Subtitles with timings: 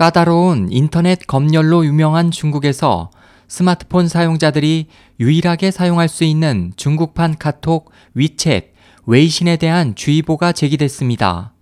[0.00, 3.10] 까다로운 인터넷 검열로 유명한 중국에서
[3.48, 4.86] 스마트폰 사용자들이
[5.20, 8.68] 유일하게 사용할 수 있는 중국판 카톡 위챗,
[9.04, 11.52] 웨이신에 대한 주의보가 제기됐습니다.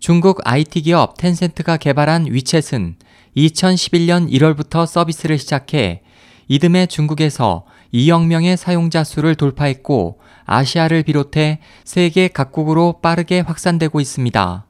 [0.00, 2.96] 중국 IT 기업 텐센트가 개발한 위챗은
[3.38, 6.02] 2011년 1월부터 서비스를 시작해
[6.48, 7.64] 이듬해 중국에서
[7.94, 14.66] 2억 명의 사용자 수를 돌파했고 아시아를 비롯해 세계 각국으로 빠르게 확산되고 있습니다.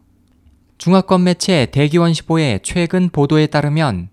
[0.82, 4.08] 중화권 매체 대기원시보의 최근 보도에 따르면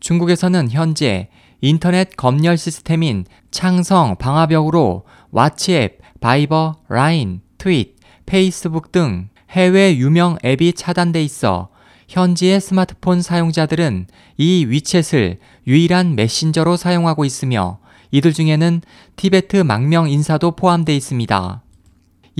[0.00, 1.28] 중국에서는 현재
[1.60, 7.94] 인터넷 검열 시스템인 장성 방화벽으로 왓츠앱, 바이버, 라인, 트윗,
[8.26, 11.68] 페이스북 등 해외 유명 앱이 차단돼 있어
[12.08, 15.38] 현지의 스마트폰 사용자들은 이 위챗을
[15.68, 17.78] 유일한 메신저로 사용하고 있으며
[18.10, 18.80] 이들 중에는
[19.14, 21.62] 티베트 망명 인사도 포함되어 있습니다.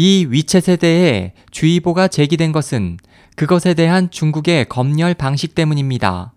[0.01, 2.99] 이 위챗에 대해 주의보가 제기된 것은
[3.35, 6.33] 그것에 대한 중국의 검열 방식 때문입니다.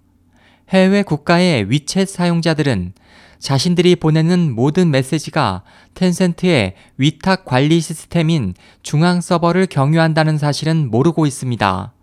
[0.69, 2.93] 해외 국가의 위챗 사용자들은
[3.37, 5.61] 자신들이 보내는 모든 메시지가
[5.93, 11.93] 텐센트의 위탁 관리 시스템인 중앙 서버를 경유한다는 사실은 모르고 있습니다.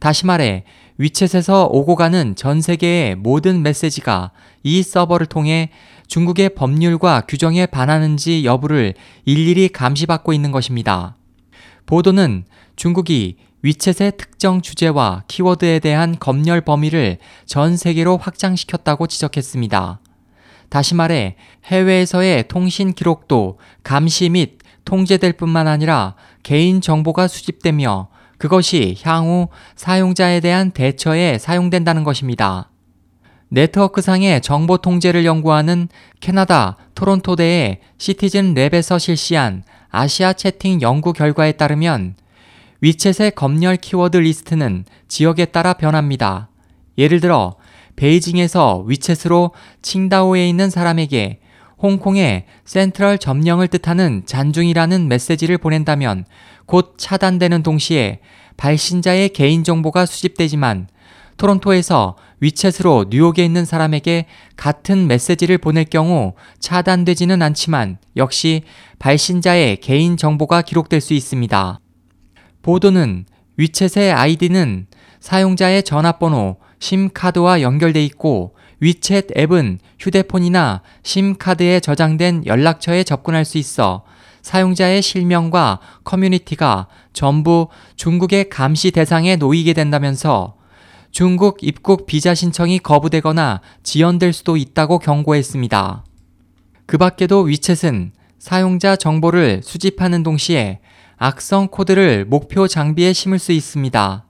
[0.00, 0.64] 다시 말해,
[1.00, 5.70] 위챗에서 오고 가는 전 세계의 모든 메시지가 이 서버를 통해
[6.08, 8.92] 중국의 법률과 규정에 반하는지 여부를
[9.24, 11.16] 일일이 감시받고 있는 것입니다.
[11.86, 12.44] 보도는
[12.76, 20.00] 중국이 위챗의 특정 주제와 키워드에 대한 검열 범위를 전 세계로 확장시켰다고 지적했습니다.
[20.68, 28.09] 다시 말해 해외에서의 통신 기록도 감시 및 통제될 뿐만 아니라 개인 정보가 수집되며
[28.40, 32.70] 그것이 향후 사용자에 대한 대처에 사용된다는 것입니다.
[33.48, 35.88] 네트워크상의 정보 통제를 연구하는
[36.20, 42.14] 캐나다 토론토대의 시티즌 랩에서 실시한 아시아 채팅 연구 결과에 따르면
[42.82, 46.48] 위챗의 검열 키워드 리스트는 지역에 따라 변합니다.
[46.96, 47.56] 예를 들어
[47.96, 49.50] 베이징에서 위챗으로
[49.82, 51.40] 칭다오에 있는 사람에게
[51.82, 56.24] 홍콩의 센트럴 점령을 뜻하는 占中이라는 메시지를 보낸다면
[56.66, 58.20] 곧 차단되는 동시에
[58.56, 60.88] 발신자의 개인정보가 수집되지만
[61.38, 68.62] 토론토에서 위챗으로 뉴욕에 있는 사람에게 같은 메시지를 보낼 경우 차단되지는 않지만 역시
[68.98, 71.80] 발신자의 개인 정보가 기록될 수 있습니다.
[72.60, 73.24] 보도는
[73.58, 74.86] 위챗의 아이디는
[75.20, 84.04] 사용자의 전화번호, 심카드와 연결돼 있고 위챗 앱은 휴대폰이나 심카드에 저장된 연락처에 접근할 수 있어
[84.42, 90.56] 사용자의 실명과 커뮤니티가 전부 중국의 감시 대상에 놓이게 된다면서
[91.10, 96.04] 중국 입국 비자 신청이 거부되거나 지연될 수도 있다고 경고했습니다.
[96.86, 100.80] 그 밖에도 위챗은 사용자 정보를 수집하는 동시에
[101.16, 104.24] 악성 코드를 목표 장비에 심을 수 있습니다.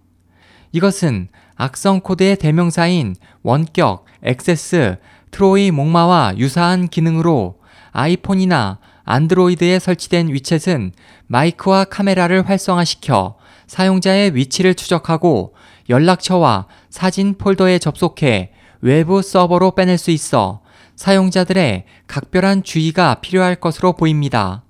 [0.73, 1.29] 이것은
[1.61, 4.97] 악성 코드의 대명사인 원격, 액세스,
[5.31, 7.59] 트로이 목마와 유사한 기능으로
[7.93, 10.93] 아이폰이나 안드로이드에 설치된 위챗은
[11.27, 15.55] 마이크와 카메라를 활성화시켜 사용자의 위치를 추적하고
[15.91, 20.63] 연락처와 사진 폴더에 접속해 외부 서버로 빼낼 수 있어
[20.97, 24.65] 사용자들의 각별한 주의가 필요할 것으로 보입니다.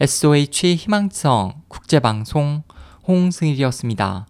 [0.00, 2.64] SOH 희망성 국제방송
[3.06, 4.26] 홍승일이었습니다.